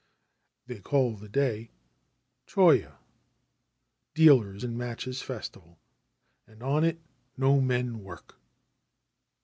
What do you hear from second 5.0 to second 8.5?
Festival), and on it no men work.'